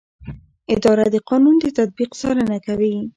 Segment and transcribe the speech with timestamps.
[0.75, 2.95] اداره د قانون د تطبیق څارنه کوي.